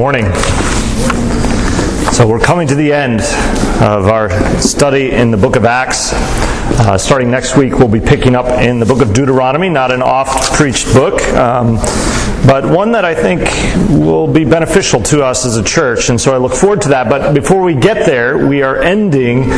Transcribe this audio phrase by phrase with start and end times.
[0.00, 0.32] morning.
[2.10, 3.20] So, we're coming to the end
[3.82, 6.14] of our study in the book of Acts.
[6.14, 10.00] Uh, starting next week, we'll be picking up in the book of Deuteronomy, not an
[10.00, 11.74] oft preached book, um,
[12.46, 13.42] but one that I think
[13.90, 16.08] will be beneficial to us as a church.
[16.08, 17.10] And so I look forward to that.
[17.10, 19.50] But before we get there, we are ending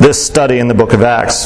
[0.00, 1.44] this study in the book of Acts.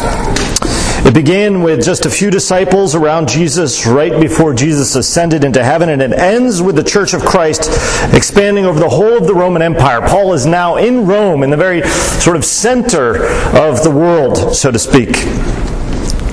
[1.02, 5.88] It began with just a few disciples around Jesus right before Jesus ascended into heaven,
[5.88, 7.70] and it ends with the Church of Christ
[8.14, 10.00] expanding over the whole of the Roman Empire.
[10.02, 13.24] Paul is now in Rome, in the very sort of center
[13.56, 15.14] of the world, so to speak.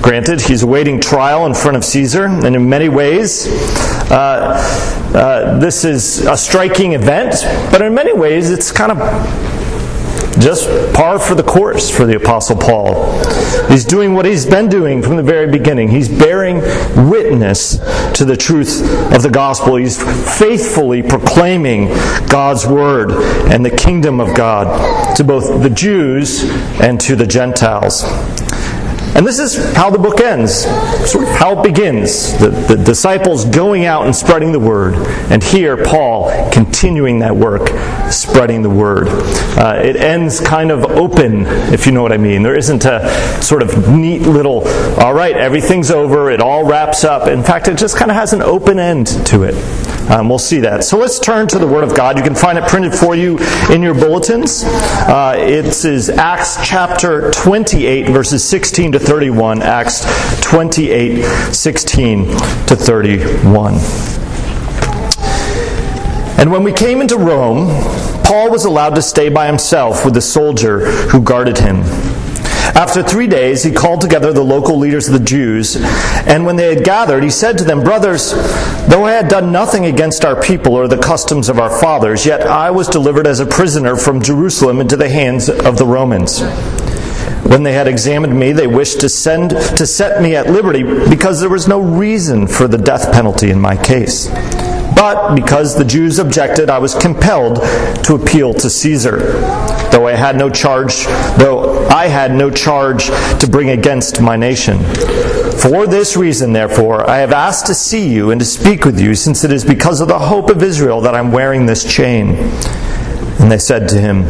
[0.02, 3.46] Granted, he's awaiting trial in front of Caesar, and in many ways,
[4.10, 4.54] uh,
[5.14, 7.34] uh, this is a striking event,
[7.72, 9.57] but in many ways, it's kind of
[10.38, 13.12] just par for the course for the Apostle Paul.
[13.68, 15.88] He's doing what he's been doing from the very beginning.
[15.88, 16.60] He's bearing
[17.10, 17.78] witness
[18.14, 18.80] to the truth
[19.12, 19.76] of the gospel.
[19.76, 20.00] He's
[20.38, 21.88] faithfully proclaiming
[22.28, 23.10] God's word
[23.50, 26.44] and the kingdom of God to both the Jews
[26.80, 28.04] and to the Gentiles.
[29.16, 30.64] And this is how the book ends,
[31.10, 32.38] sort of how it begins.
[32.38, 34.94] The, the, disciples going out and spreading the word.
[35.30, 37.68] And here, Paul continuing that work,
[38.10, 39.08] spreading the word.
[39.58, 42.42] Uh, it ends kind of open, if you know what I mean.
[42.42, 44.66] There isn't a sort of neat little,
[44.98, 47.28] all right, everything's over, it all wraps up.
[47.28, 49.54] In fact, it just kind of has an open end to it.
[50.10, 50.84] Um, we'll see that.
[50.84, 52.16] So let's turn to the Word of God.
[52.16, 53.38] You can find it printed for you
[53.70, 54.64] in your bulletins.
[54.64, 59.62] Uh, it is Acts chapter 28, verses 16 to 31.
[59.62, 60.06] Acts
[60.40, 63.74] 28, 16 to 31.
[66.38, 67.66] And when we came into Rome,
[68.24, 71.82] Paul was allowed to stay by himself with the soldier who guarded him.
[72.74, 76.74] After three days, he called together the local leaders of the Jews, and when they
[76.74, 78.32] had gathered, he said to them, Brothers,
[78.88, 82.42] though I had done nothing against our people or the customs of our fathers, yet
[82.42, 86.40] I was delivered as a prisoner from Jerusalem into the hands of the Romans.
[87.48, 91.40] When they had examined me, they wished to send to set me at liberty because
[91.40, 94.28] there was no reason for the death penalty in my case.
[94.98, 97.58] But because the Jews objected, I was compelled
[98.04, 99.18] to appeal to Caesar.
[99.92, 101.04] Though I had no charge,
[101.38, 104.82] though I had no charge to bring against my nation.
[105.58, 109.14] For this reason, therefore, I have asked to see you and to speak with you,
[109.14, 112.36] since it is because of the hope of Israel that I'm wearing this chain.
[113.40, 114.24] And they said to him,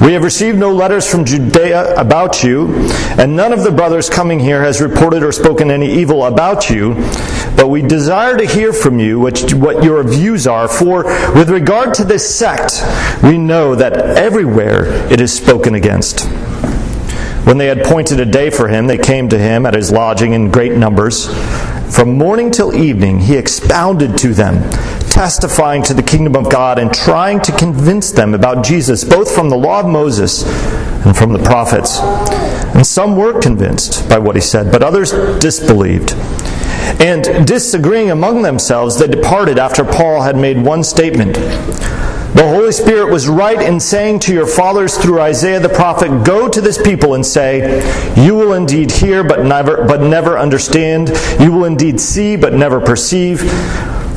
[0.00, 2.68] we have received no letters from Judea about you,
[3.18, 6.94] and none of the brothers coming here has reported or spoken any evil about you.
[7.56, 11.94] But we desire to hear from you what, what your views are, for with regard
[11.94, 12.82] to this sect,
[13.22, 16.26] we know that everywhere it is spoken against.
[17.46, 20.32] When they had appointed a day for him, they came to him at his lodging
[20.32, 21.28] in great numbers.
[21.94, 24.56] From morning till evening, he expounded to them,
[25.16, 29.48] testifying to the kingdom of God and trying to convince them about Jesus, both from
[29.48, 30.44] the law of Moses
[31.06, 32.00] and from the prophets.
[32.76, 36.12] And some were convinced by what he said, but others disbelieved.
[37.00, 41.32] And disagreeing among themselves, they departed after Paul had made one statement.
[41.32, 46.46] The Holy Spirit was right in saying to your fathers through Isaiah the prophet, Go
[46.46, 47.80] to this people and say,
[48.22, 51.08] You will indeed hear, but never, but never understand.
[51.40, 53.40] You will indeed see, but never perceive.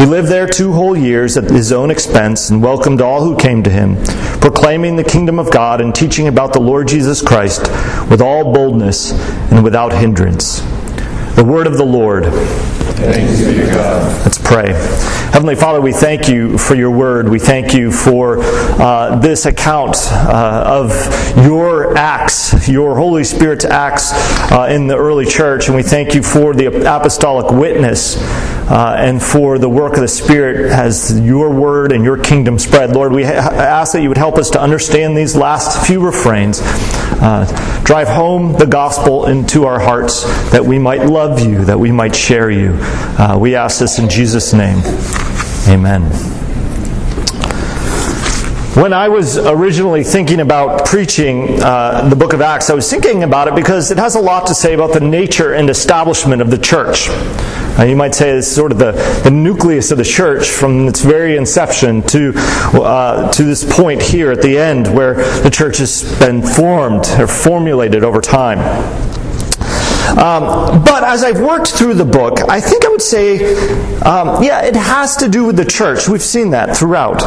[0.00, 3.62] He lived there two whole years at his own expense and welcomed all who came
[3.64, 4.02] to him,
[4.40, 7.60] proclaiming the kingdom of God and teaching about the Lord Jesus Christ
[8.08, 9.12] with all boldness
[9.52, 10.60] and without hindrance.
[11.36, 12.24] The word of the Lord.
[14.24, 14.72] Let's pray.
[15.32, 17.28] Heavenly Father, we thank you for your word.
[17.28, 20.90] We thank you for uh, this account uh, of
[21.44, 24.12] your acts, your Holy Spirit's acts
[24.50, 25.66] uh, in the early church.
[25.66, 28.16] And we thank you for the apostolic witness
[28.70, 32.90] uh, and for the work of the Spirit as your word and your kingdom spread.
[32.90, 36.60] Lord, we ha- ask that you would help us to understand these last few refrains.
[36.62, 37.44] Uh,
[37.84, 40.22] drive home the gospel into our hearts
[40.52, 42.76] that we might love you, that we might share you.
[43.18, 44.78] Uh, we ask this in Jesus' name.
[45.68, 46.49] Amen.
[48.76, 53.24] When I was originally thinking about preaching uh, the book of Acts, I was thinking
[53.24, 56.52] about it because it has a lot to say about the nature and establishment of
[56.52, 57.08] the church.
[57.10, 58.92] Uh, you might say it's sort of the,
[59.24, 62.32] the nucleus of the church from its very inception to,
[62.74, 67.26] uh, to this point here at the end where the church has been formed or
[67.26, 68.60] formulated over time.
[70.10, 73.52] Um, but as I've worked through the book, I think I would say,
[74.02, 76.08] um, yeah, it has to do with the church.
[76.08, 77.20] We've seen that throughout.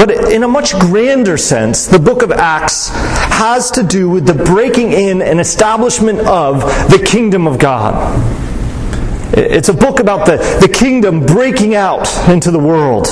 [0.00, 4.32] But in a much grander sense, the book of Acts has to do with the
[4.32, 7.94] breaking in and establishment of the kingdom of God.
[9.36, 13.08] It's a book about the, the kingdom breaking out into the world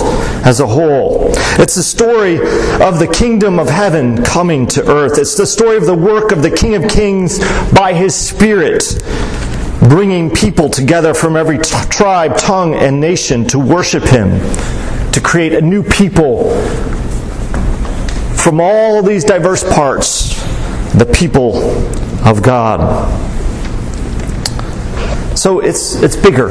[0.46, 1.26] as a whole.
[1.60, 5.18] It's the story of the kingdom of heaven coming to earth.
[5.18, 7.38] It's the story of the work of the King of Kings
[7.70, 8.82] by his Spirit,
[9.90, 14.40] bringing people together from every t- tribe, tongue, and nation to worship him
[15.18, 16.48] to create a new people
[18.36, 20.40] from all these diverse parts,
[20.94, 21.56] the people
[22.24, 22.78] of God.
[25.36, 26.50] So it's, it's bigger,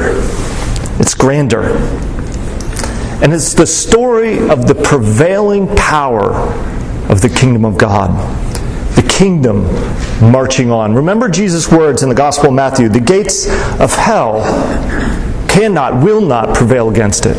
[1.00, 1.78] it's grander.
[3.24, 6.34] And it's the story of the prevailing power
[7.10, 8.10] of the kingdom of God.
[8.98, 9.64] The kingdom
[10.30, 10.94] marching on.
[10.94, 13.48] Remember Jesus' words in the Gospel of Matthew the gates
[13.80, 14.42] of hell
[15.48, 17.38] cannot, will not prevail against it.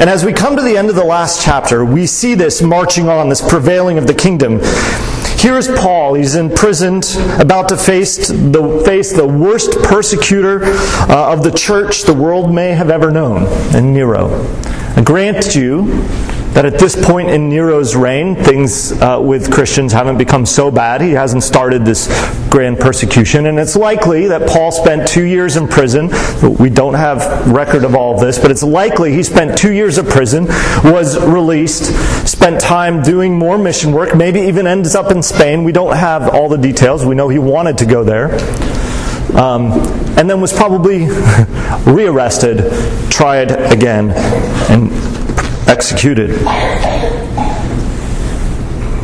[0.00, 3.08] And as we come to the end of the last chapter, we see this marching
[3.08, 4.58] on, this prevailing of the kingdom.
[5.38, 6.14] Here's Paul.
[6.14, 7.06] He's imprisoned,
[7.38, 12.70] about to face the, face the worst persecutor uh, of the church the world may
[12.70, 14.30] have ever known, and Nero.
[14.96, 16.02] I grant you
[16.54, 21.00] that at this point in Nero's reign, things uh, with Christians haven't become so bad.
[21.00, 22.06] He hasn't started this
[22.48, 26.10] grand persecution, and it's likely that Paul spent two years in prison.
[26.60, 29.98] We don't have record of all of this, but it's likely he spent two years
[29.98, 30.46] of prison,
[30.84, 31.86] was released,
[32.28, 35.64] spent time doing more mission work, maybe even ends up in Spain.
[35.64, 37.04] We don't have all the details.
[37.04, 38.32] We know he wanted to go there.
[39.36, 39.72] Um,
[40.16, 41.08] and then was probably
[41.86, 42.70] rearrested,
[43.10, 44.10] tried again,
[44.70, 44.92] and
[45.66, 46.44] executed.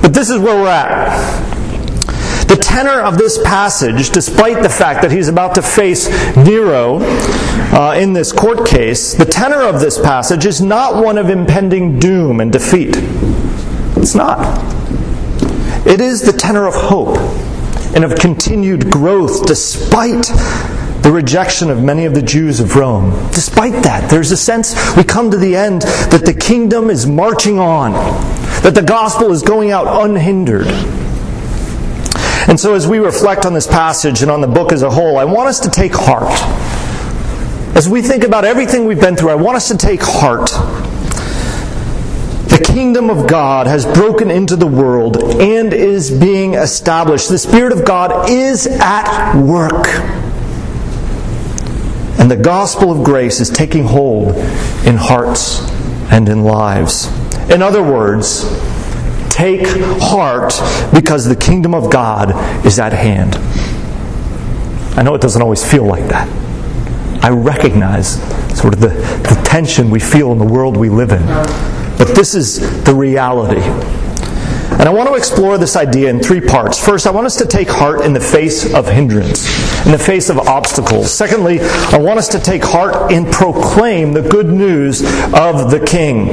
[0.02, 1.50] But this is where we're at.
[2.48, 7.94] The tenor of this passage, despite the fact that he's about to face Nero uh,
[7.96, 12.40] in this court case, the tenor of this passage is not one of impending doom
[12.40, 12.96] and defeat.
[13.96, 14.38] It's not.
[15.86, 17.16] It is the tenor of hope
[17.94, 20.30] and of continued growth despite
[21.02, 23.10] the rejection of many of the Jews of Rome.
[23.32, 27.58] Despite that, there's a sense we come to the end that the kingdom is marching
[27.58, 27.92] on,
[28.62, 30.66] that the gospel is going out unhindered.
[32.48, 35.18] And so, as we reflect on this passage and on the book as a whole,
[35.18, 36.30] I want us to take heart.
[37.76, 40.50] As we think about everything we've been through, I want us to take heart.
[42.50, 47.28] The kingdom of God has broken into the world and is being established.
[47.28, 49.86] The Spirit of God is at work.
[52.20, 54.36] And the gospel of grace is taking hold
[54.84, 55.60] in hearts
[56.12, 57.06] and in lives.
[57.50, 58.44] In other words,
[59.30, 59.66] take
[60.00, 60.52] heart
[60.94, 62.30] because the kingdom of God
[62.66, 63.36] is at hand.
[64.98, 66.28] I know it doesn't always feel like that.
[67.24, 68.20] I recognize
[68.58, 71.24] sort of the, the tension we feel in the world we live in.
[71.96, 73.60] But this is the reality.
[74.80, 76.82] And I want to explore this idea in three parts.
[76.82, 79.44] First, I want us to take heart in the face of hindrance,
[79.84, 81.12] in the face of obstacles.
[81.12, 86.30] Secondly, I want us to take heart and proclaim the good news of the King.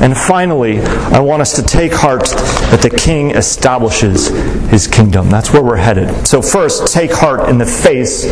[0.00, 4.28] And finally, I want us to take heart that the King establishes
[4.68, 5.28] his kingdom.
[5.28, 6.24] That's where we're headed.
[6.24, 8.26] So, first, take heart in the face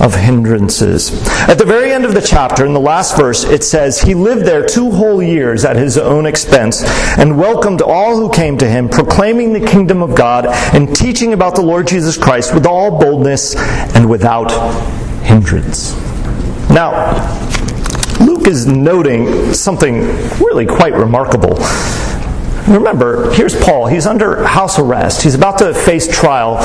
[0.00, 1.10] of hindrances.
[1.48, 4.46] At the very end of the chapter, in the last verse, it says, He lived
[4.46, 6.82] there two whole years at his own expense
[7.18, 11.54] and welcomed all who came to him, proclaiming the kingdom of God and teaching about
[11.54, 13.54] the Lord Jesus Christ with all boldness
[13.94, 14.50] and without
[15.22, 15.94] hindrance.
[16.70, 17.38] Now,
[18.20, 20.00] Luke is noting something
[20.38, 21.58] really quite remarkable.
[22.68, 23.86] Remember, here's Paul.
[23.86, 25.22] He's under house arrest.
[25.22, 26.58] He's about to face trial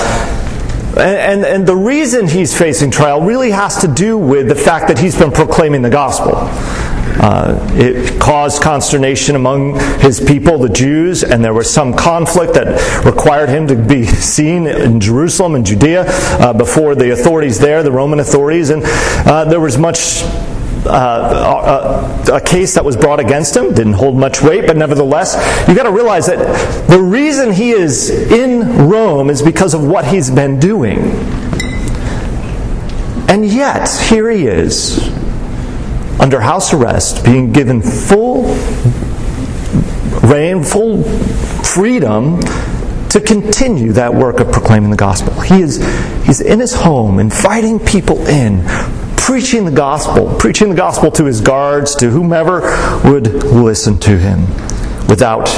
[0.98, 4.88] and, and, and, the reason he's facing trial really has to do with the fact
[4.88, 6.34] that he's been proclaiming the gospel.
[7.18, 13.06] Uh, it caused consternation among his people, the Jews, and there was some conflict that
[13.06, 17.92] required him to be seen in Jerusalem and Judea uh, before the authorities there, the
[17.92, 20.24] Roman authorities, and uh, there was much
[20.86, 23.74] uh, a, a, case that was brought against him.
[23.74, 25.36] Didn't hold much weight, but nevertheless,
[25.68, 30.06] you got to realize that the reason he is in Rome is because of what
[30.06, 31.00] he's been doing.
[33.28, 35.10] And yet, here he is,
[36.20, 38.46] under house arrest, being given full
[40.22, 42.40] rein, full freedom
[43.10, 45.40] to continue that work of proclaiming the gospel.
[45.40, 45.78] He is
[46.26, 48.60] he's in his home, inviting people in,
[49.26, 52.62] preaching the gospel, preaching the gospel to his guards, to whomever
[53.10, 54.42] would listen to him
[55.08, 55.50] without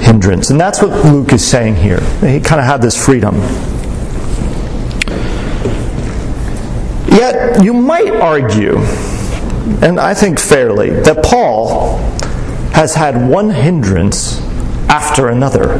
[0.00, 0.48] hindrance.
[0.48, 2.00] And that's what Luke is saying here.
[2.22, 3.34] He kind of had this freedom.
[7.14, 8.78] Yet, you might argue,
[9.82, 11.98] and I think fairly, that Paul
[12.72, 14.40] has had one hindrance
[14.88, 15.74] after another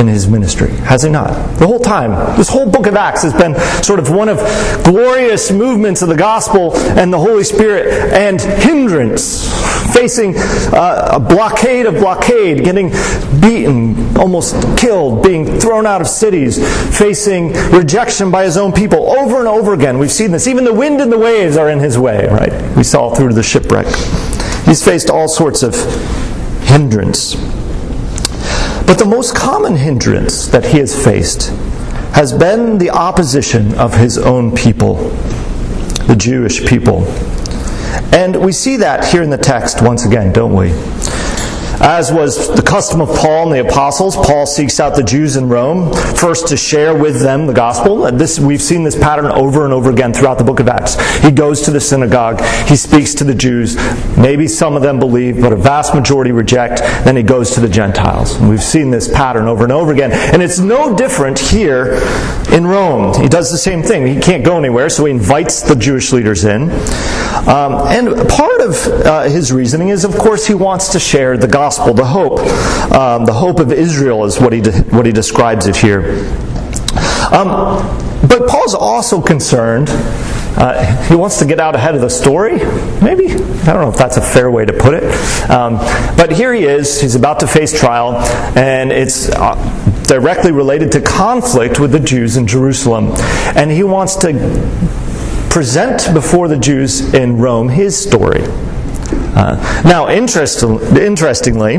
[0.00, 1.28] in his ministry, has he not?
[1.58, 2.36] The whole time.
[2.36, 3.54] This whole book of Acts has been
[3.84, 4.38] sort of one of
[4.82, 9.46] glorious movements of the gospel and the Holy Spirit and hindrance,
[9.94, 12.88] facing uh, a blockade of blockade, getting
[13.40, 16.58] beaten, almost killed, being thrown out of cities,
[16.98, 19.98] facing rejection by his own people over and over again.
[19.98, 20.46] We've seen this.
[20.46, 22.76] Even the wind and the waves are in his way, right?
[22.76, 23.86] We saw through the shipwreck.
[24.64, 25.74] He's faced all sorts of
[26.62, 27.59] hindrance.
[28.90, 31.50] But the most common hindrance that he has faced
[32.12, 34.96] has been the opposition of his own people,
[36.08, 37.04] the Jewish people.
[38.12, 40.72] And we see that here in the text once again, don't we?
[41.80, 45.48] As was the custom of Paul and the apostles, Paul seeks out the Jews in
[45.48, 48.04] Rome first to share with them the gospel.
[48.04, 51.00] And this, we've seen this pattern over and over again throughout the book of Acts.
[51.20, 53.76] He goes to the synagogue, he speaks to the Jews.
[54.18, 56.80] Maybe some of them believe, but a vast majority reject.
[57.04, 58.34] Then he goes to the Gentiles.
[58.36, 60.12] And we've seen this pattern over and over again.
[60.12, 61.94] And it's no different here
[62.52, 63.14] in Rome.
[63.20, 64.06] He does the same thing.
[64.06, 66.70] He can't go anywhere, so he invites the Jewish leaders in.
[67.48, 71.48] Um, and part of uh, his reasoning is, of course, he wants to share the
[71.48, 72.40] gospel the hope.
[72.92, 76.02] Um, the hope of Israel is what he, de- what he describes it here.
[77.32, 77.78] Um,
[78.28, 79.88] but Paul's also concerned.
[80.56, 82.56] Uh, he wants to get out ahead of the story,
[83.02, 83.32] maybe.
[83.32, 85.04] I don't know if that's a fair way to put it.
[85.50, 85.76] Um,
[86.16, 87.00] but here he is.
[87.00, 88.16] He's about to face trial,
[88.56, 89.54] and it's uh,
[90.04, 93.12] directly related to conflict with the Jews in Jerusalem.
[93.56, 94.32] And he wants to
[95.50, 98.42] present before the Jews in Rome his story.
[98.42, 101.78] Uh, now, interest, interestingly,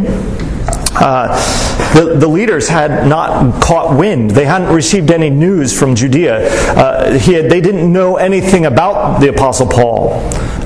[0.94, 4.32] uh, the, the, leaders had not caught wind.
[4.32, 6.48] They hadn't received any news from Judea.
[6.75, 10.12] Uh, had, they didn't know anything about the Apostle Paul.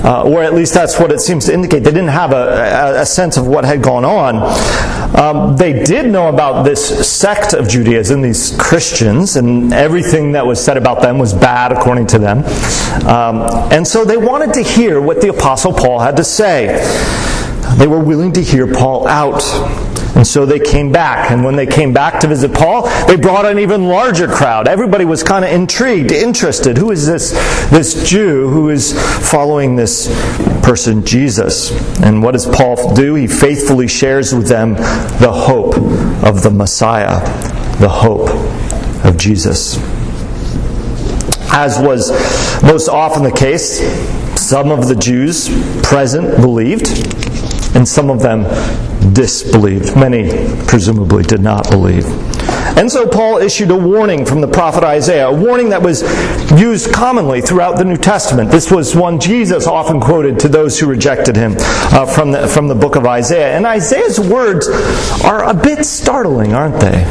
[0.03, 1.79] Uh, or at least that's what it seems to indicate.
[1.83, 4.35] They didn't have a, a sense of what had gone on.
[5.17, 10.63] Um, they did know about this sect of Judaism, these Christians, and everything that was
[10.63, 12.43] said about them was bad according to them.
[13.07, 16.67] Um, and so they wanted to hear what the Apostle Paul had to say.
[17.77, 19.41] They were willing to hear Paul out.
[20.15, 21.29] And so they came back.
[21.29, 24.67] And when they came back to visit Paul, they brought an even larger crowd.
[24.67, 26.77] Everybody was kind of intrigued, interested.
[26.77, 27.31] Who is this,
[27.69, 28.93] this Jew who is
[29.29, 30.07] following this
[30.63, 31.72] person, Jesus?
[32.01, 33.15] And what does Paul do?
[33.15, 35.75] He faithfully shares with them the hope
[36.25, 37.19] of the Messiah,
[37.79, 38.29] the hope
[39.05, 39.77] of Jesus.
[41.51, 42.12] As was
[42.63, 43.79] most often the case,
[44.39, 45.50] some of the Jews
[45.84, 46.88] present believed,
[47.75, 48.43] and some of them
[49.13, 49.95] disbelieved.
[49.95, 50.29] Many
[50.67, 52.05] presumably did not believe.
[52.77, 56.01] And so Paul issued a warning from the prophet Isaiah, a warning that was
[56.59, 58.51] used commonly throughout the New Testament.
[58.51, 62.67] This was one Jesus often quoted to those who rejected him uh, from, the, from
[62.67, 63.55] the book of Isaiah.
[63.55, 64.67] And Isaiah's words
[65.24, 67.03] are a bit startling, aren't they?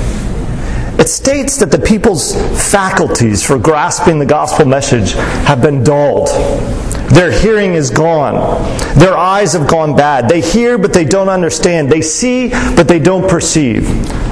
[0.98, 2.34] It states that the people's
[2.70, 6.28] faculties for grasping the gospel message have been dulled.
[7.14, 8.34] Their hearing is gone.
[8.98, 10.28] Their eyes have gone bad.
[10.28, 11.88] They hear, but they don't understand.
[11.88, 13.88] They see, but they don't perceive.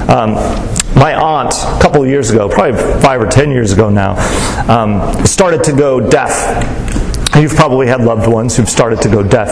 [0.09, 0.33] Um,
[0.95, 4.15] my aunt, a couple of years ago, probably five or ten years ago now,
[4.67, 6.31] um, started to go deaf.
[7.35, 9.49] You've probably had loved ones who've started to go deaf.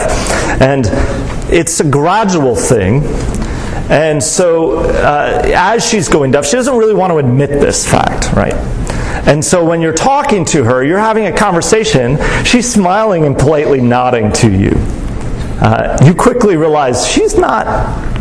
[0.60, 0.86] And
[1.50, 3.02] it's a gradual thing.
[3.90, 8.32] And so, uh, as she's going deaf, she doesn't really want to admit this fact,
[8.34, 8.54] right?
[9.24, 13.80] And so, when you're talking to her, you're having a conversation, she's smiling and politely
[13.80, 14.72] nodding to you.
[15.64, 17.64] Uh, you quickly realize she's not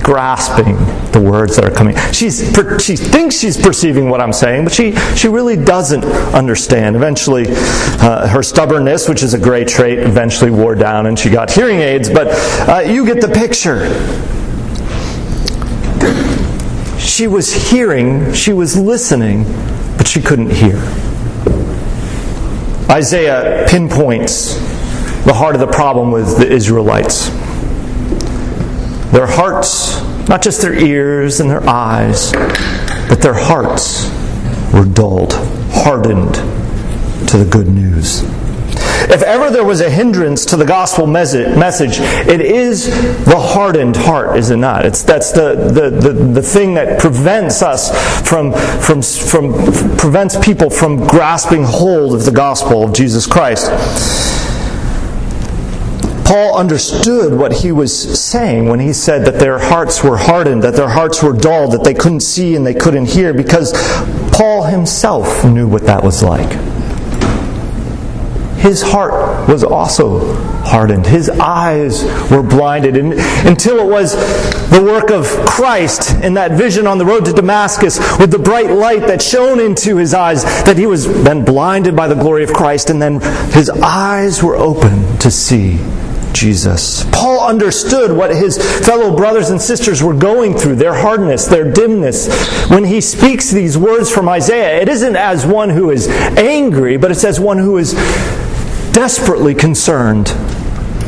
[0.03, 0.75] grasping
[1.12, 1.96] the words that are coming.
[2.12, 2.39] She's,
[2.84, 6.96] she thinks she's perceiving what I'm saying, but she, she really doesn't understand.
[6.96, 11.50] Eventually, uh, her stubbornness, which is a great trait, eventually wore down and she got
[11.51, 12.27] hearing aids, but
[12.70, 13.89] uh, you get the picture.
[17.00, 19.46] She was hearing, she was listening,
[20.12, 20.75] she couldn't hear.
[22.89, 24.56] Isaiah pinpoints
[25.24, 27.30] the heart of the problem with the Israelites.
[29.13, 32.34] Their hearts, not just their ears and their eyes,
[33.08, 34.12] but their hearts
[34.74, 35.32] were dulled,
[35.72, 36.34] hardened
[37.30, 38.24] to the good news.
[39.12, 42.86] If ever there was a hindrance to the gospel message, it is
[43.25, 44.86] the hardened heart, is it not?
[44.86, 47.91] It's, that's the, the, the, the thing that prevents us
[48.25, 49.51] from, from, from,
[49.98, 53.70] prevents people from grasping hold of the gospel of Jesus Christ.
[56.25, 60.75] Paul understood what he was saying when he said that their hearts were hardened, that
[60.75, 63.74] their hearts were dull, that they couldn't see and they couldn't hear, because
[64.32, 66.70] Paul himself knew what that was like.
[68.62, 71.08] His heart was also hardened.
[71.08, 72.96] His eyes were blinded.
[72.96, 73.13] And
[73.48, 74.13] until it was
[74.70, 78.70] the work of Christ in that vision on the road to Damascus with the bright
[78.70, 82.53] light that shone into his eyes that he was then blinded by the glory of
[82.53, 83.20] Christ and then
[83.51, 85.80] his eyes were open to see
[86.34, 87.03] Jesus.
[87.12, 92.27] Paul understood what his fellow brothers and sisters were going through, their hardness, their dimness.
[92.70, 97.12] When he speaks these words from Isaiah, it isn't as one who is angry, but
[97.12, 97.94] it's as one who is
[98.93, 100.27] desperately concerned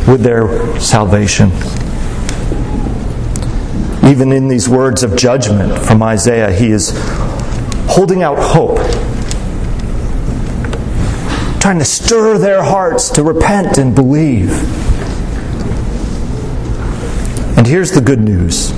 [0.08, 1.52] with their salvation.
[4.10, 6.92] Even in these words of judgment from Isaiah, he is
[7.88, 8.80] holding out hope
[11.64, 14.52] trying to stir their hearts to repent and believe.
[17.58, 18.74] And here's the good news.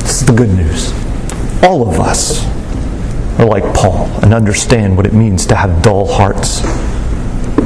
[0.00, 0.92] This is the good news.
[1.62, 2.44] All of us
[3.38, 6.60] are like Paul and understand what it means to have dull hearts,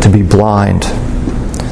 [0.04, 0.84] to be blind.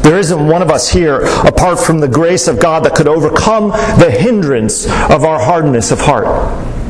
[0.03, 3.69] There isn't one of us here, apart from the grace of God, that could overcome
[3.69, 6.27] the hindrance of our hardness of heart.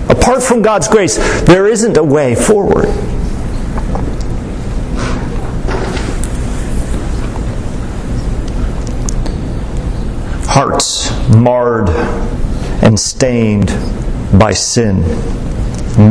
[0.09, 2.89] Apart from God's grace, there isn't a way forward.
[10.53, 11.89] hearts marred
[12.85, 13.69] and stained
[14.39, 15.01] by sin,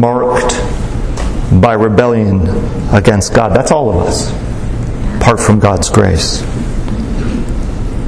[0.02, 0.60] marked
[1.62, 2.48] by rebellion
[2.92, 3.56] against God.
[3.56, 4.32] That's all of us,
[5.22, 6.42] apart from God's grace.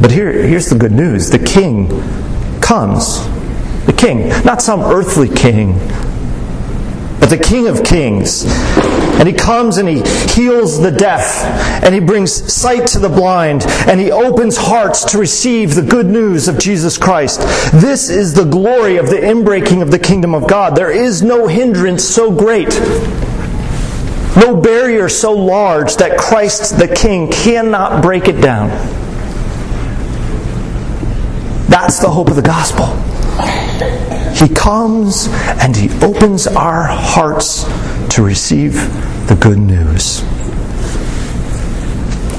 [0.01, 1.87] But here, here's the good news the king
[2.59, 3.23] comes.
[3.85, 5.73] The king, not some earthly king,
[7.19, 8.45] but the King of Kings.
[8.47, 10.01] And he comes and he
[10.33, 11.43] heals the deaf,
[11.83, 16.07] and he brings sight to the blind, and he opens hearts to receive the good
[16.07, 17.41] news of Jesus Christ.
[17.73, 20.75] This is the glory of the inbreaking of the kingdom of God.
[20.75, 22.73] There is no hindrance so great,
[24.35, 28.69] no barrier so large that Christ the King cannot break it down.
[31.69, 32.87] That's the hope of the gospel.
[34.33, 35.27] He comes
[35.61, 37.63] and He opens our hearts
[38.15, 38.73] to receive
[39.27, 40.23] the good news.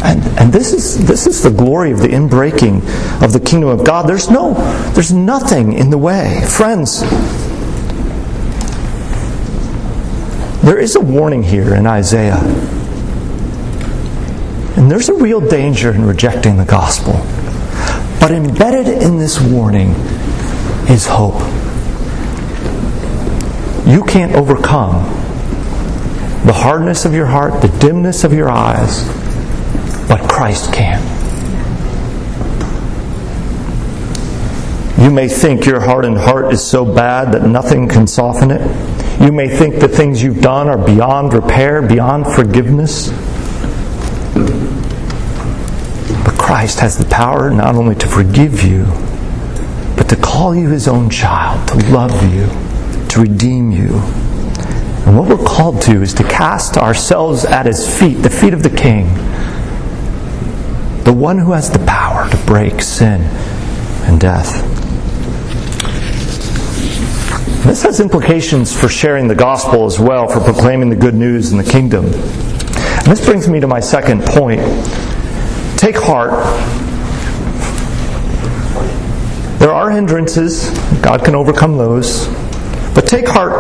[0.04, 2.82] And, and this is this is the glory of the inbreaking
[3.22, 4.06] of the kingdom of God.
[4.06, 4.52] There's no
[4.92, 6.42] there's nothing in the way.
[6.46, 7.02] Friends,
[10.64, 12.40] there is a warning here in Isaiah.
[14.76, 17.12] And there's a real danger in rejecting the gospel.
[18.18, 19.90] But embedded in this warning
[20.88, 21.38] is hope.
[23.86, 25.04] You can't overcome
[26.46, 29.06] the hardness of your heart, the dimness of your eyes,
[30.08, 31.02] but Christ can.
[35.02, 38.93] You may think your hardened heart is so bad that nothing can soften it.
[39.20, 43.10] You may think the things you've done are beyond repair, beyond forgiveness.
[46.24, 48.84] But Christ has the power not only to forgive you,
[49.96, 52.46] but to call you his own child, to love you
[53.14, 53.90] to redeem you.
[55.06, 58.62] And what we're called to is to cast ourselves at his feet, the feet of
[58.64, 59.06] the King,
[61.04, 63.20] the one who has the power to break sin
[64.06, 64.73] and death.
[67.64, 71.56] This has implications for sharing the gospel as well, for proclaiming the good news in
[71.56, 72.04] the kingdom.
[72.04, 74.60] And this brings me to my second point.
[75.78, 76.32] Take heart.
[79.58, 80.68] There are hindrances,
[81.00, 82.28] God can overcome those.
[82.94, 83.54] But take heart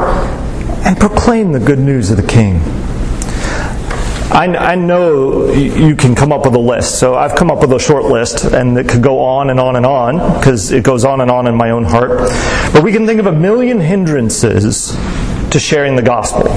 [0.84, 2.60] and proclaim the good news of the King.
[4.30, 7.72] I, I, know you can come up with a list, so I've come up with
[7.72, 11.04] a short list, and it could go on and on and on, because it goes
[11.04, 12.18] on and on in my own heart.
[12.72, 14.96] But we can think of a million hindrances
[15.50, 16.48] to sharing the gospel.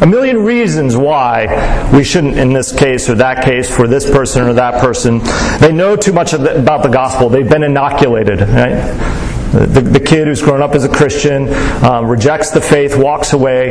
[0.00, 4.42] A million reasons why we shouldn't, in this case or that case, for this person
[4.42, 5.20] or that person.
[5.60, 7.28] They know too much about the gospel.
[7.28, 9.27] They've been inoculated, right?
[9.52, 11.48] The, the, kid who's grown up as a Christian
[11.82, 13.70] um, rejects the faith, walks away.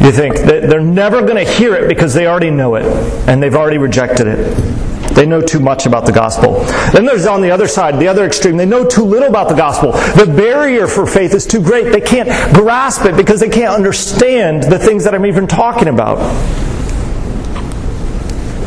[0.00, 2.84] You think they're never going to hear it because they already know it
[3.26, 4.78] and they've already rejected it.
[5.14, 6.60] They know too much about the gospel.
[6.92, 9.56] Then there's on the other side, the other extreme, they know too little about the
[9.56, 9.92] gospel.
[9.92, 11.90] The barrier for faith is too great.
[11.90, 16.18] They can't grasp it because they can't understand the things that I'm even talking about.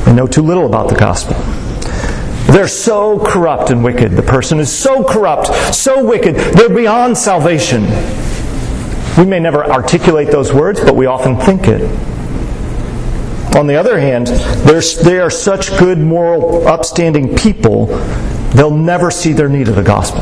[0.05, 1.35] They know too little about the gospel.
[2.51, 4.11] They're so corrupt and wicked.
[4.11, 7.83] The person is so corrupt, so wicked, they're beyond salvation.
[9.17, 11.81] We may never articulate those words, but we often think it.
[13.55, 17.87] On the other hand, they are such good, moral, upstanding people,
[18.55, 20.21] they'll never see their need of the gospel.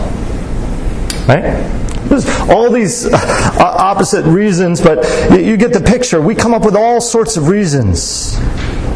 [1.28, 1.64] Right?
[2.10, 5.04] There's all these uh, opposite reasons, but
[5.40, 6.22] you get the picture.
[6.22, 8.38] We come up with all sorts of reasons.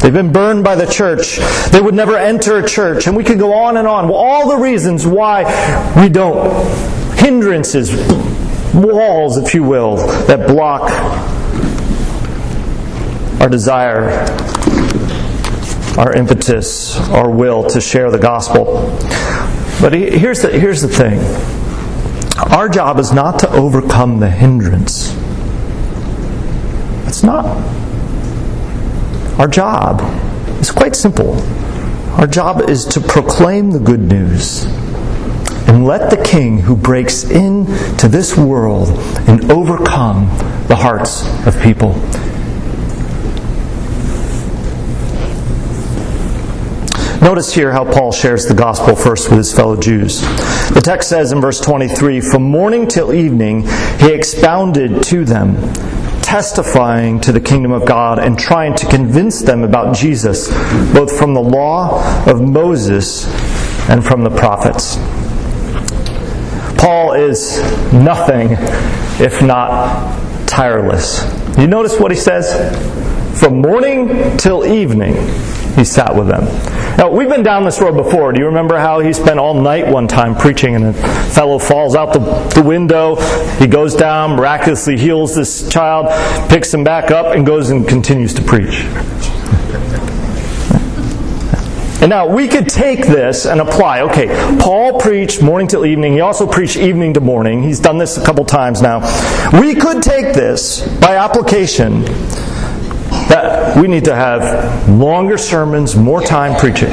[0.04, 1.40] They've been burned by the church.
[1.72, 3.08] They would never enter a church.
[3.08, 4.12] And we could go on and on.
[4.12, 5.46] All the reasons why
[5.96, 6.68] we don't.
[7.18, 7.90] Hindrances,
[8.74, 9.96] walls, if you will,
[10.28, 10.92] that block
[13.40, 14.10] our desire,
[15.98, 18.98] our impetus, our will to share the gospel.
[19.80, 21.20] But here's the, here's the thing
[22.52, 25.16] our job is not to overcome the hindrance.
[27.08, 27.83] It's not.
[29.40, 30.02] Our job
[30.62, 31.42] is quite simple.
[32.20, 34.66] Our job is to proclaim the good news
[35.68, 38.90] and let the king who breaks into this world
[39.28, 40.28] and overcome
[40.68, 41.94] the hearts of people.
[47.24, 50.22] Notice here how Paul shares the gospel first with his fellow Jews.
[50.72, 53.66] The text says in verse 23 From morning till evening
[53.98, 55.56] he expounded to them
[56.34, 60.48] testifying to the kingdom of God and trying to convince them about Jesus,
[60.92, 63.28] both from the law of Moses
[63.88, 64.96] and from the prophets.
[66.82, 67.60] Paul is
[67.94, 68.58] nothing
[69.24, 71.22] if not tireless.
[71.56, 72.50] You notice what he says?
[73.40, 75.14] From morning till evening,
[75.76, 76.46] he sat with them.
[76.98, 78.32] Now, we've been down this road before.
[78.32, 81.96] Do you remember how he spent all night one time preaching and a fellow falls
[81.96, 82.20] out the,
[82.54, 83.16] the window?
[83.58, 86.08] He goes down, miraculously heals this child,
[86.50, 88.86] picks him back up, and goes and continues to preach.
[92.04, 94.02] And now we could take this and apply.
[94.02, 94.28] Okay,
[94.60, 96.12] Paul preached morning till evening.
[96.12, 97.64] He also preached evening to morning.
[97.64, 99.00] He's done this a couple times now.
[99.58, 102.04] We could take this by application
[103.34, 106.92] that we need to have longer sermons, more time preaching.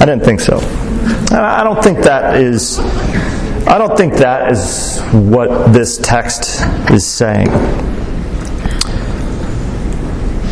[0.00, 0.58] I didn't think so.
[1.32, 2.78] I don't think that is
[3.66, 7.48] I don't think that is what this text is saying.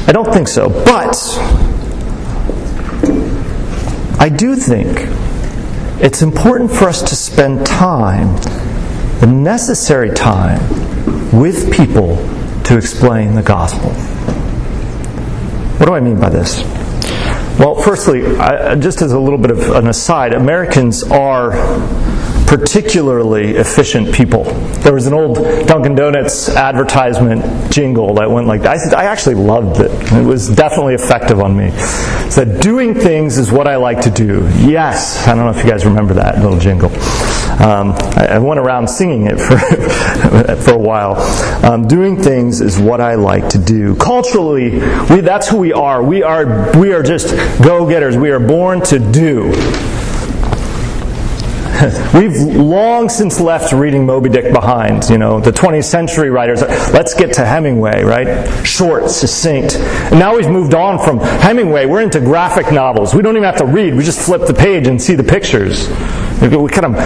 [0.07, 0.69] I don't think so.
[0.69, 1.17] But
[4.21, 5.09] I do think
[6.03, 8.37] it's important for us to spend time,
[9.21, 10.61] the necessary time,
[11.33, 12.17] with people
[12.67, 13.91] to explain the gospel.
[15.79, 16.63] What do I mean by this?
[17.59, 21.53] Well, firstly, I, just as a little bit of an aside, Americans are
[22.47, 24.45] particularly efficient people.
[24.85, 28.95] There was an old Dunkin' Donuts advertisement jingle that went like that.
[28.95, 29.91] I, I actually loved it.
[30.13, 31.71] It was definitely effective on me.
[31.73, 34.49] It said, Doing things is what I like to do.
[34.59, 35.27] Yes.
[35.27, 36.91] I don't know if you guys remember that little jingle.
[37.61, 39.57] Um, I, I, went around singing it for,
[40.63, 41.17] for a while.
[41.65, 43.97] Um, doing things is what I like to do.
[43.97, 44.73] Culturally,
[45.09, 46.03] we, that's who we are.
[46.03, 48.17] We are, we are just go getters.
[48.17, 49.53] We are born to do.
[52.15, 55.09] We've long since left reading Moby Dick behind.
[55.09, 56.63] You know, the 20th century writers.
[56.63, 58.47] Let's get to Hemingway, right?
[58.67, 59.77] Short, succinct.
[59.77, 61.87] And now we've moved on from Hemingway.
[61.87, 63.15] We're into graphic novels.
[63.15, 63.95] We don't even have to read.
[63.95, 65.89] We just flip the page and see the pictures.
[66.41, 66.97] We kind of,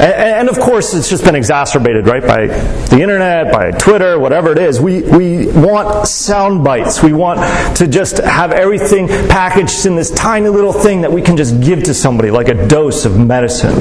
[0.00, 4.58] and of course, it's just been exacerbated, right, by the internet, by Twitter, whatever it
[4.58, 4.78] is.
[4.78, 7.02] We we want sound bites.
[7.02, 7.40] We want
[7.78, 11.82] to just have everything packaged in this tiny little thing that we can just give
[11.84, 13.74] to somebody, like a dose of medicine.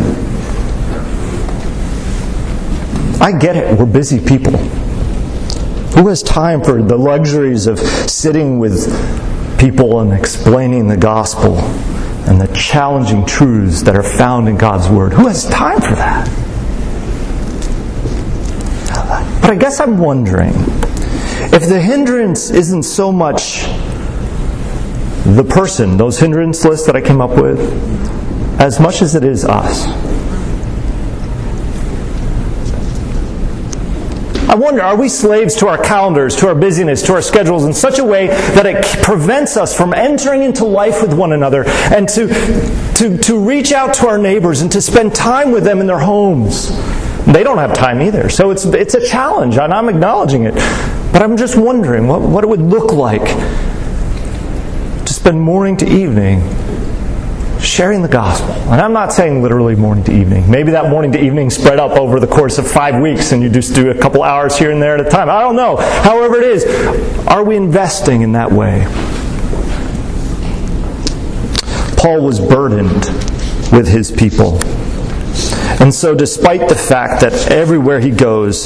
[3.21, 3.77] I get it.
[3.77, 4.57] We're busy people.
[5.97, 8.87] Who has time for the luxuries of sitting with
[9.59, 11.57] people and explaining the gospel?
[12.27, 15.13] And the challenging truths that are found in God's Word.
[15.13, 16.27] Who has time for that?
[19.41, 20.53] But I guess I'm wondering
[21.53, 23.63] if the hindrance isn't so much
[25.23, 27.59] the person, those hindrance lists that I came up with,
[28.59, 29.85] as much as it is us.
[34.47, 37.73] I wonder, are we slaves to our calendars, to our busyness, to our schedules in
[37.73, 42.07] such a way that it prevents us from entering into life with one another and
[42.09, 42.27] to,
[42.95, 45.99] to, to reach out to our neighbors and to spend time with them in their
[45.99, 46.69] homes?
[47.25, 48.29] They don't have time either.
[48.29, 50.53] So it's, it's a challenge, and I'm acknowledging it.
[51.11, 53.25] But I'm just wondering what, what it would look like
[55.05, 56.39] to spend morning to evening
[57.61, 58.51] sharing the gospel.
[58.71, 60.49] And I'm not saying literally morning to evening.
[60.49, 63.49] Maybe that morning to evening spread up over the course of five weeks and you
[63.49, 65.29] just do a couple hours here and there at a time.
[65.29, 65.77] I don't know.
[65.77, 66.65] However it is,
[67.27, 68.85] are we investing in that way?
[71.97, 73.05] Paul was burdened
[73.71, 74.59] with his people.
[75.79, 78.65] And so, despite the fact that everywhere he goes,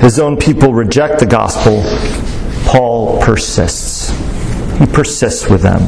[0.00, 1.82] his own people reject the gospel,
[2.66, 4.10] Paul persists.
[4.78, 5.82] He persists with them.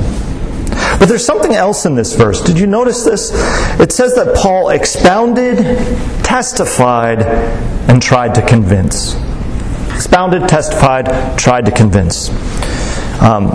[1.04, 2.40] But there's something else in this verse.
[2.40, 3.30] Did you notice this?
[3.78, 5.58] It says that Paul expounded,
[6.24, 9.14] testified, and tried to convince.
[9.92, 12.30] Expounded, testified, tried to convince.
[13.20, 13.50] Um,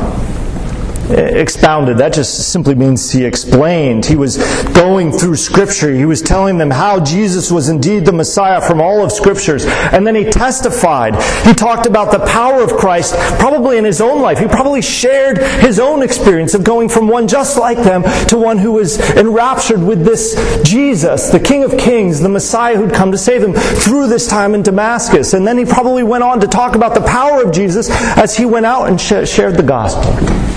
[1.10, 1.98] Eh, expounded.
[1.98, 4.06] That just simply means he explained.
[4.06, 4.38] He was
[4.74, 5.92] going through Scripture.
[5.92, 9.66] He was telling them how Jesus was indeed the Messiah from all of Scriptures.
[9.66, 11.16] And then he testified.
[11.48, 14.38] He talked about the power of Christ, probably in his own life.
[14.38, 18.60] He probably shared his own experience of going from one just like them to one
[18.60, 23.18] who was enraptured with this Jesus, the King of Kings, the Messiah who'd come to
[23.18, 25.34] save him through this time in Damascus.
[25.34, 28.46] And then he probably went on to talk about the power of Jesus as he
[28.46, 30.49] went out and sh- shared the gospel.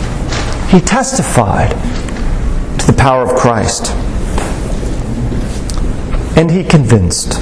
[0.72, 1.70] He testified
[2.80, 3.92] to the power of Christ.
[6.34, 7.34] And he convinced.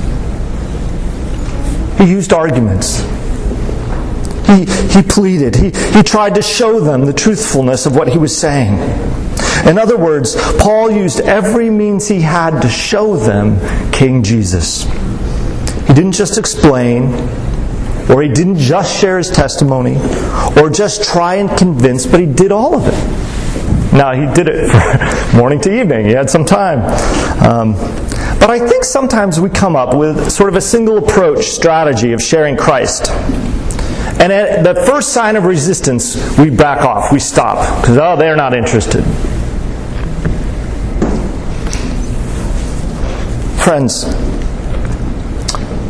[1.96, 3.02] He used arguments.
[4.48, 5.54] He, he pleaded.
[5.54, 8.74] He, he tried to show them the truthfulness of what he was saying.
[9.64, 13.60] In other words, Paul used every means he had to show them
[13.92, 14.82] King Jesus.
[15.86, 17.12] He didn't just explain,
[18.10, 19.96] or he didn't just share his testimony,
[20.60, 23.30] or just try and convince, but he did all of it.
[23.92, 26.06] Now, he did it morning to evening.
[26.06, 26.80] He had some time.
[27.42, 27.74] Um,
[28.40, 32.22] but I think sometimes we come up with sort of a single approach strategy of
[32.22, 33.10] sharing Christ.
[34.20, 38.36] And at the first sign of resistance, we back off, we stop, because, oh, they're
[38.36, 39.02] not interested.
[43.62, 44.04] Friends,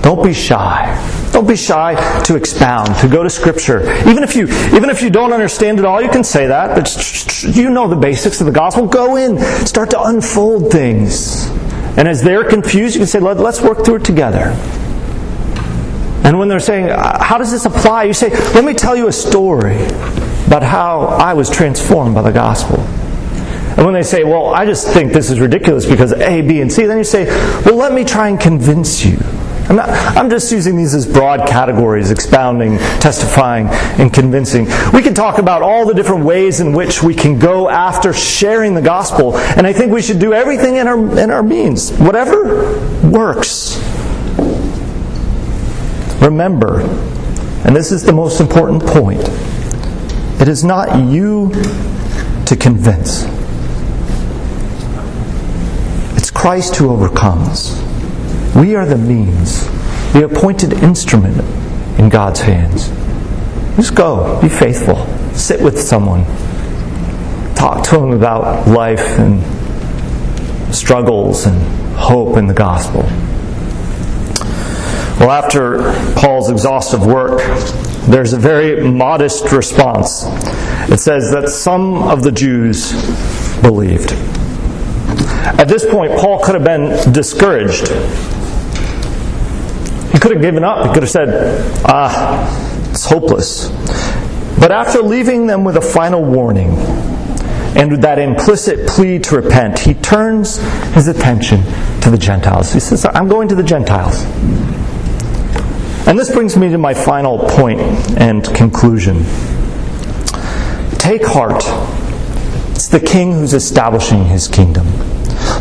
[0.02, 1.19] don't be shy.
[1.40, 3.80] Don't be shy to expound, to go to Scripture.
[4.06, 6.76] Even if you, even if you don't understand it all, you can say that.
[6.76, 8.86] But you know the basics of the gospel.
[8.86, 11.48] Go in, start to unfold things.
[11.96, 14.54] And as they're confused, you can say, Let, us work through it together.
[16.24, 18.04] And when they're saying, uh, How does this apply?
[18.04, 19.82] You say, Let me tell you a story
[20.46, 22.80] about how I was transformed by the gospel.
[23.78, 26.70] And when they say, Well, I just think this is ridiculous because A, B, and
[26.70, 27.24] C, then you say,
[27.64, 29.16] Well, let me try and convince you
[29.70, 34.66] I'm, not, I'm just using these as broad categories expounding, testifying, and convincing.
[34.92, 38.74] We can talk about all the different ways in which we can go after sharing
[38.74, 41.92] the gospel, and I think we should do everything in our, in our means.
[41.92, 43.76] Whatever works.
[46.20, 46.80] Remember,
[47.64, 49.22] and this is the most important point
[50.40, 51.50] it is not you
[52.46, 53.22] to convince,
[56.16, 57.89] it's Christ who overcomes.
[58.56, 59.66] We are the means,
[60.12, 61.38] the appointed instrument
[62.00, 62.88] in God's hands.
[63.76, 66.24] Just go, be faithful, sit with someone,
[67.54, 69.40] talk to them about life and
[70.74, 71.60] struggles and
[71.96, 73.02] hope in the gospel.
[75.20, 77.38] Well, after Paul's exhaustive work,
[78.08, 80.24] there's a very modest response.
[80.90, 82.92] It says that some of the Jews
[83.62, 84.12] believed.
[85.58, 87.92] At this point, Paul could have been discouraged
[90.12, 90.86] he could have given up.
[90.86, 93.68] He could have said, ah, it's hopeless.
[94.58, 96.70] But after leaving them with a final warning
[97.76, 100.56] and with that implicit plea to repent, he turns
[100.92, 101.62] his attention
[102.02, 102.72] to the Gentiles.
[102.72, 104.24] He says, I'm going to the Gentiles.
[106.06, 107.80] And this brings me to my final point
[108.18, 109.24] and conclusion.
[110.98, 111.62] Take heart.
[112.72, 114.86] It's the king who's establishing his kingdom.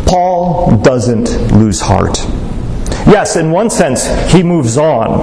[0.06, 2.18] Paul doesn't lose heart.
[3.06, 5.18] Yes, in one sense, he moves on.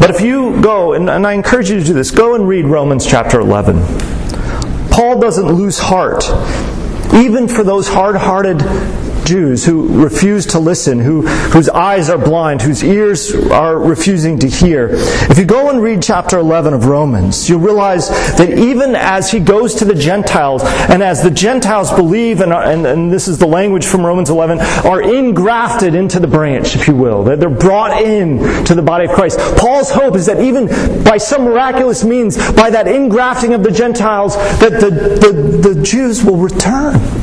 [0.00, 2.66] But if you go, and, and I encourage you to do this, go and read
[2.66, 3.76] Romans chapter 11.
[4.90, 6.24] Paul doesn't lose heart,
[7.14, 8.60] even for those hard hearted
[9.28, 14.48] Jews who refuse to listen, who, whose eyes are blind, whose ears are refusing to
[14.48, 14.88] hear.
[14.92, 19.38] If you go and read chapter 11 of Romans, you'll realize that even as he
[19.38, 23.46] goes to the Gentiles, and as the Gentiles believe, and, and, and this is the
[23.46, 27.22] language from Romans 11, are ingrafted into the branch, if you will.
[27.24, 29.38] That they're brought in to the body of Christ.
[29.58, 30.68] Paul's hope is that even
[31.04, 36.24] by some miraculous means, by that ingrafting of the Gentiles, that the, the, the Jews
[36.24, 37.17] will return.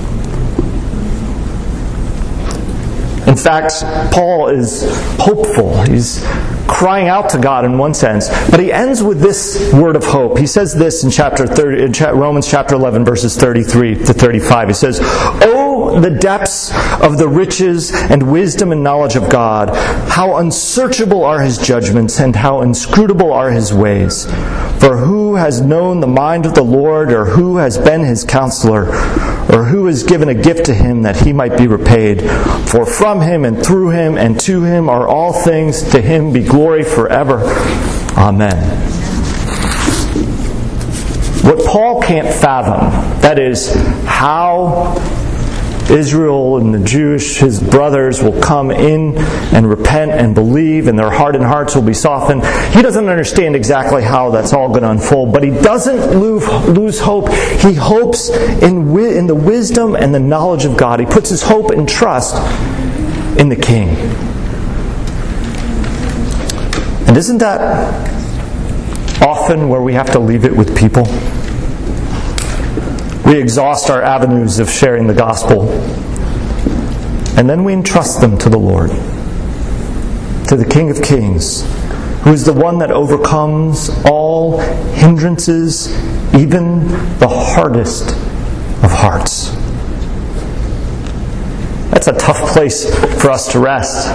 [3.36, 4.84] In fact, Paul is
[5.20, 5.84] hopeful.
[5.84, 6.24] He's
[6.70, 10.38] crying out to God in one sense, but he ends with this word of hope.
[10.38, 14.70] He says this in chapter 30, in Romans chapter 11, verses 33 to 35.
[14.70, 15.65] He says, "Oh
[16.02, 19.70] the depths of the riches and wisdom and knowledge of God,
[20.10, 24.26] how unsearchable are his judgments and how inscrutable are his ways.
[24.80, 28.88] For who has known the mind of the Lord, or who has been his counselor,
[29.54, 32.22] or who has given a gift to him that he might be repaid?
[32.70, 36.44] For from him and through him and to him are all things, to him be
[36.44, 37.42] glory forever.
[38.18, 38.56] Amen.
[41.44, 42.90] What Paul can't fathom,
[43.22, 43.74] that is,
[44.06, 44.96] how
[45.90, 51.12] Israel and the Jewish, his brothers, will come in and repent and believe, and their
[51.12, 52.46] hardened hearts will be softened.
[52.74, 57.30] He doesn't understand exactly how that's all going to unfold, but he doesn't lose, hope.
[57.30, 61.00] He hopes in, in the wisdom and the knowledge of God.
[61.00, 62.36] He puts his hope and trust
[63.38, 63.90] in the King.
[67.08, 67.62] And isn't that
[69.22, 71.04] often where we have to leave it with people?
[73.26, 75.70] We exhaust our avenues of sharing the gospel.
[77.38, 78.92] And then we entrust them to the Lord,
[80.48, 81.64] to the King of Kings,
[82.24, 84.60] who is the one that overcomes all
[84.94, 85.88] hindrances,
[86.36, 88.10] even the hardest
[88.84, 89.50] of hearts.
[91.92, 92.86] That's a tough place
[93.22, 94.08] for us to rest.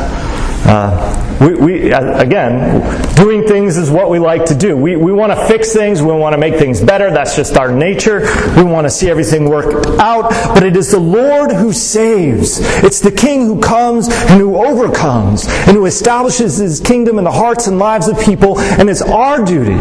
[0.64, 2.81] Uh, we, we, again,
[3.16, 4.77] doing things is what we like to do.
[4.77, 6.03] We, we want to fix things.
[6.03, 7.11] We want to make things better.
[7.11, 8.20] That's just our nature.
[8.57, 10.31] We want to see everything work out.
[10.55, 12.59] But it is the Lord who saves.
[12.85, 17.33] It's the King who comes and who overcomes and who establishes His kingdom in the
[17.33, 18.59] hearts and lives of people.
[18.61, 19.79] And it's our duty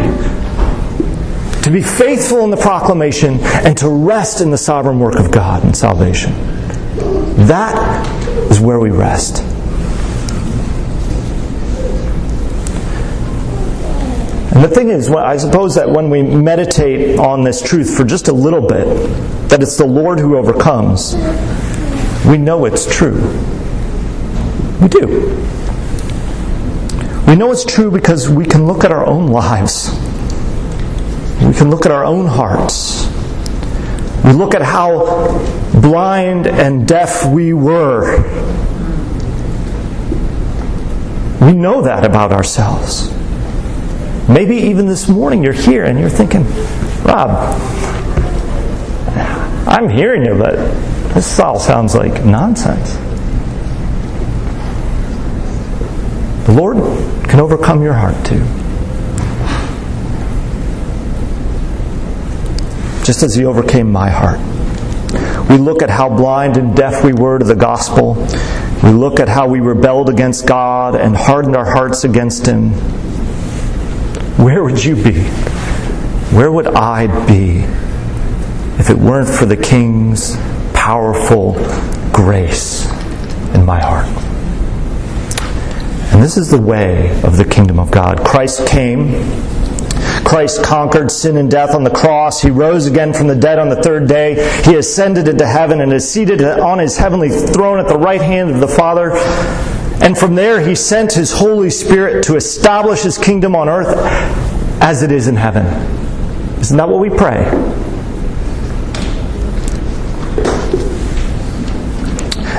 [1.61, 5.63] to be faithful in the proclamation and to rest in the sovereign work of God
[5.63, 6.31] and salvation.
[7.47, 8.05] That
[8.49, 9.43] is where we rest.
[14.51, 18.29] And the thing is, I suppose that when we meditate on this truth for just
[18.29, 18.85] a little bit,
[19.49, 21.13] that it's the Lord who overcomes,
[22.25, 23.21] we know it's true.
[24.81, 25.35] We do.
[27.27, 29.91] We know it's true because we can look at our own lives.
[31.45, 33.07] We can look at our own hearts.
[34.25, 35.37] We look at how
[35.79, 38.17] blind and deaf we were.
[41.39, 43.18] We know that about ourselves.
[44.29, 46.43] Maybe even this morning you're here and you're thinking,
[47.03, 47.31] Rob,
[49.67, 50.55] I'm hearing you, but
[51.15, 52.93] this all sounds like nonsense.
[56.45, 56.77] The Lord
[57.27, 58.37] can overcome your heart too.
[63.03, 64.39] Just as He overcame my heart.
[65.49, 68.13] We look at how blind and deaf we were to the gospel.
[68.83, 72.73] We look at how we rebelled against God and hardened our hearts against Him
[74.39, 75.23] where would you be?
[76.33, 77.57] Where would I be
[78.79, 80.37] if it weren't for the King's
[80.73, 81.53] powerful
[82.13, 82.89] grace
[83.53, 84.07] in my heart?
[86.13, 88.25] And this is the way of the kingdom of God.
[88.25, 89.11] Christ came.
[90.23, 92.41] Christ conquered sin and death on the cross.
[92.41, 94.35] He rose again from the dead on the third day.
[94.63, 98.51] He ascended into heaven and is seated on his heavenly throne at the right hand
[98.51, 99.11] of the Father.
[100.01, 103.95] And from there, he sent his Holy Spirit to establish his kingdom on earth
[104.81, 105.65] as it is in heaven.
[106.59, 107.45] Isn't that what we pray?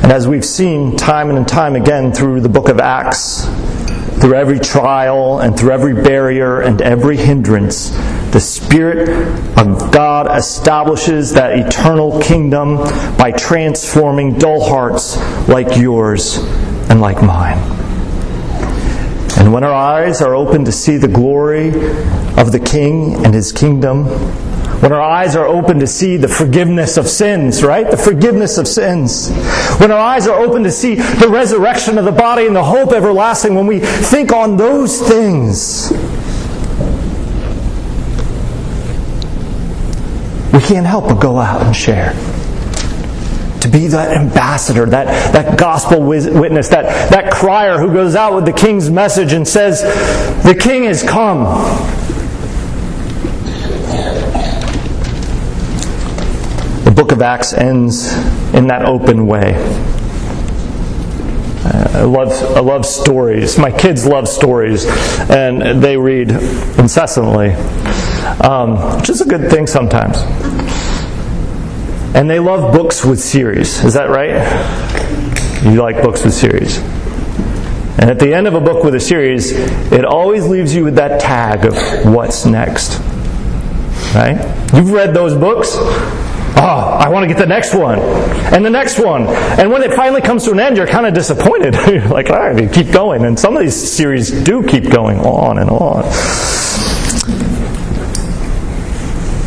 [0.02, 3.46] And as we've seen time and time again through the book of Acts,
[4.20, 7.88] through every trial and through every barrier and every hindrance,
[8.32, 9.08] the Spirit
[9.58, 12.76] of God establishes that eternal kingdom
[13.16, 15.16] by transforming dull hearts
[15.48, 16.38] like yours
[16.90, 17.58] and like mine.
[19.38, 21.68] And when our eyes are open to see the glory
[22.36, 24.04] of the King and his kingdom,
[24.80, 27.90] when our eyes are open to see the forgiveness of sins, right?
[27.90, 29.30] The forgiveness of sins.
[29.78, 32.92] When our eyes are open to see the resurrection of the body and the hope
[32.92, 35.92] everlasting, when we think on those things,
[40.52, 42.14] we can't help but go out and share
[43.62, 48.44] to be that ambassador, that, that gospel witness, that, that crier who goes out with
[48.44, 49.82] the king's message and says,
[50.44, 51.44] The king has come.
[56.84, 58.12] The book of Acts ends
[58.54, 59.54] in that open way.
[61.62, 63.58] I love, I love stories.
[63.58, 64.86] My kids love stories,
[65.28, 67.50] and they read incessantly,
[68.42, 70.16] um, which is a good thing sometimes.
[72.14, 73.84] And they love books with series.
[73.84, 74.34] Is that right?
[75.64, 76.78] You like books with series.
[77.98, 79.52] And at the end of a book with a series,
[79.92, 81.74] it always leaves you with that tag of
[82.12, 82.98] what's next.
[84.14, 84.40] Right?
[84.74, 85.76] You've read those books.
[85.76, 89.26] oh, I want to get the next one, and the next one.
[89.28, 91.74] And when it finally comes to an end, you're kind of disappointed.
[91.86, 93.24] you're like, all right, keep going.
[93.24, 96.04] And some of these series do keep going on and on.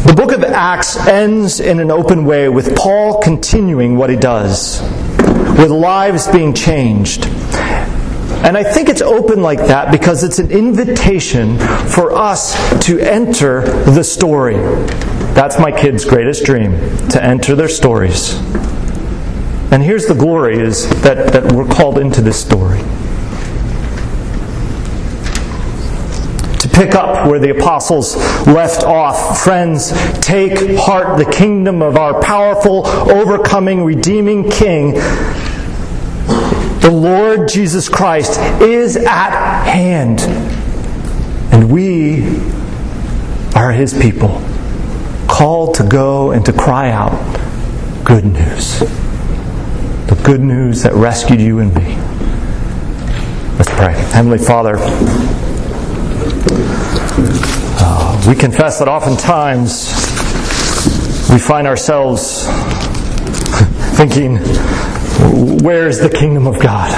[0.03, 4.81] The book of Acts ends in an open way with Paul continuing what he does,
[5.57, 7.25] with lives being changed.
[8.43, 12.53] And I think it's open like that because it's an invitation for us
[12.85, 14.55] to enter the story.
[15.35, 16.73] That's my kids' greatest dream,
[17.07, 18.35] to enter their stories.
[19.71, 22.81] And here's the glory is that, that we're called into this story.
[26.73, 28.15] Pick up where the apostles
[28.47, 34.99] left off, friends, take heart, the kingdom of our powerful, overcoming, redeeming King
[36.83, 40.19] the Lord Jesus Christ is at hand.
[41.53, 42.23] And we
[43.55, 44.41] are his people,
[45.29, 47.13] called to go and to cry out
[48.03, 48.79] good news.
[48.79, 51.95] The good news that rescued you and me.
[53.57, 53.93] Let's pray.
[54.11, 54.75] Heavenly Father,
[58.27, 59.89] we confess that oftentimes
[61.29, 62.45] we find ourselves
[63.97, 64.37] thinking,
[65.63, 66.91] Where's the kingdom of God?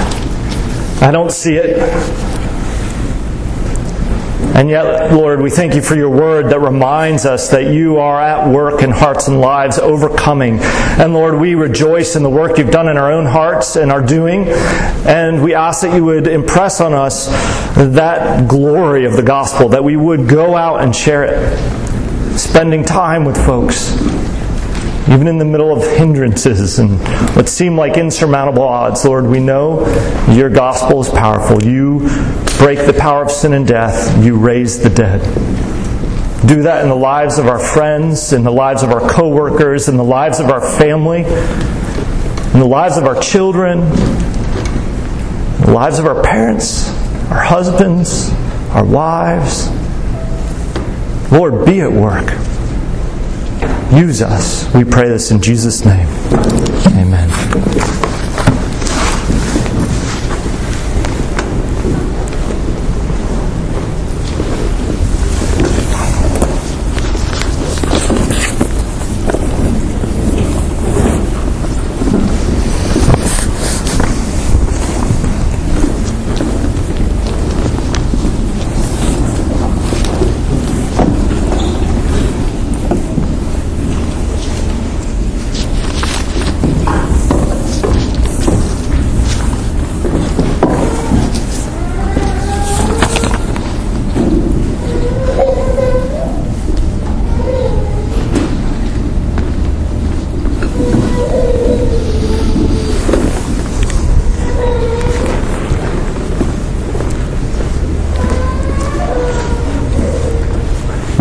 [1.02, 2.25] I don't see it.
[4.56, 8.18] And yet, Lord, we thank you for your word that reminds us that you are
[8.18, 10.60] at work in hearts and lives, overcoming.
[10.60, 14.00] And Lord, we rejoice in the work you've done in our own hearts and are
[14.00, 14.46] doing.
[14.48, 17.26] And we ask that you would impress on us
[17.76, 23.26] that glory of the gospel, that we would go out and share it, spending time
[23.26, 24.25] with folks
[25.08, 26.98] even in the middle of hindrances and
[27.36, 29.86] what seem like insurmountable odds, Lord, we know
[30.28, 31.62] your gospel is powerful.
[31.62, 32.00] You
[32.58, 35.20] break the power of sin and death, you raise the dead.
[36.46, 39.96] Do that in the lives of our friends, in the lives of our coworkers, in
[39.96, 43.80] the lives of our family, in the lives of our children,
[45.60, 46.90] the lives of our parents,
[47.30, 48.30] our husbands,
[48.70, 49.70] our wives.
[51.30, 52.55] Lord, be at work.
[53.92, 54.72] Use us.
[54.74, 56.08] We pray this in Jesus' name.
[56.98, 57.95] Amen.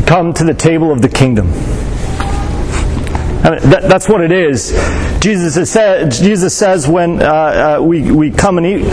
[0.05, 1.51] Come to the table of the kingdom.
[3.45, 4.71] I mean, that, that's what it is.
[5.19, 8.83] Jesus, says, Jesus says when uh, uh, we, we come and eat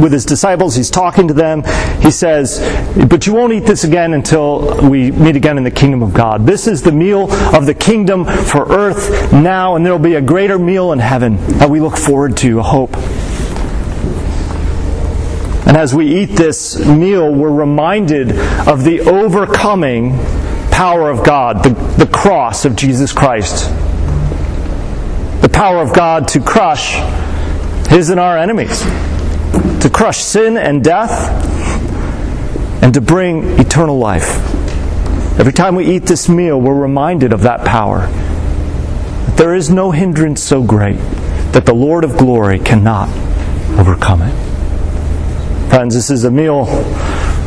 [0.00, 1.62] with his disciples, he's talking to them.
[2.00, 2.58] He says,
[3.08, 6.44] But you won't eat this again until we meet again in the kingdom of God.
[6.44, 10.20] This is the meal of the kingdom for earth now, and there will be a
[10.20, 12.96] greater meal in heaven that we look forward to, a hope.
[15.66, 18.32] And as we eat this meal, we're reminded
[18.68, 20.18] of the overcoming
[20.74, 21.70] power of God, the,
[22.04, 23.70] the cross of Jesus Christ.
[25.40, 26.94] The power of God to crush
[27.88, 28.80] his and our enemies,
[29.82, 31.30] to crush sin and death,
[32.82, 34.36] and to bring eternal life.
[35.38, 38.08] Every time we eat this meal, we're reminded of that power.
[39.36, 40.98] There is no hindrance so great
[41.52, 43.08] that the Lord of glory cannot
[43.78, 44.34] overcome it.
[45.70, 46.64] Friends, this is a meal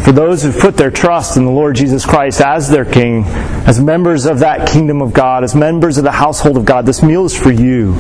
[0.08, 3.26] for those who've put their trust in the Lord Jesus Christ as their King,
[3.68, 7.04] as members of that kingdom of God, as members of the household of God, this
[7.04, 7.94] meal is for you.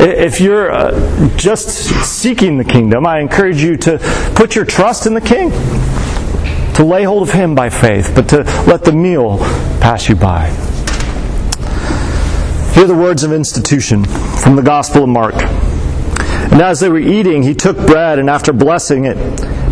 [0.00, 1.68] If you're uh, just
[2.04, 3.98] seeking the kingdom, I encourage you to
[4.34, 5.52] put your trust in the King,
[6.74, 9.38] to lay hold of Him by faith, but to let the meal
[9.80, 10.48] pass you by.
[12.74, 15.36] Hear the words of institution from the Gospel of Mark.
[15.36, 19.16] And as they were eating, he took bread, and after blessing it,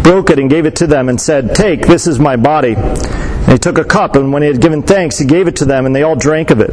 [0.03, 2.75] broke it and gave it to them and said, Take, this is my body.
[2.75, 5.65] And he took a cup, and when he had given thanks, he gave it to
[5.65, 6.71] them, and they all drank of it.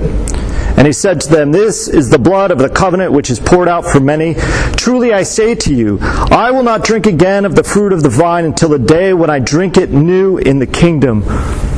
[0.77, 3.67] And he said to them, This is the blood of the covenant which is poured
[3.67, 4.35] out for many.
[4.77, 8.09] Truly I say to you, I will not drink again of the fruit of the
[8.09, 11.23] vine until the day when I drink it new in the kingdom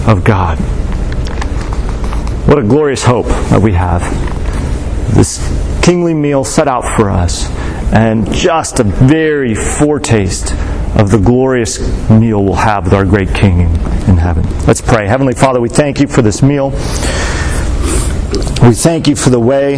[0.07, 0.59] of God.
[2.47, 4.01] What a glorious hope that we have.
[5.15, 5.39] This
[5.81, 7.49] kingly meal set out for us,
[7.93, 10.53] and just a very foretaste
[10.95, 11.79] of the glorious
[12.09, 14.43] meal we'll have with our great King in heaven.
[14.65, 15.07] Let's pray.
[15.07, 16.71] Heavenly Father, we thank you for this meal.
[18.61, 19.75] We thank you for the way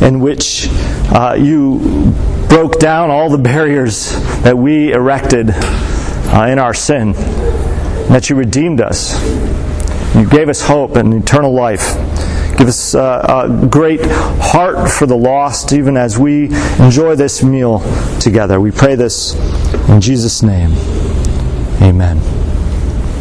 [0.00, 0.68] in which
[1.10, 2.12] uh, you
[2.48, 8.80] broke down all the barriers that we erected uh, in our sin, that you redeemed
[8.80, 9.14] us.
[10.14, 11.94] You gave us hope and eternal life.
[12.58, 16.46] Give us uh, a great heart for the lost, even as we
[16.80, 17.78] enjoy this meal
[18.18, 18.60] together.
[18.60, 19.36] We pray this
[19.88, 20.72] in Jesus' name.
[21.80, 22.47] Amen.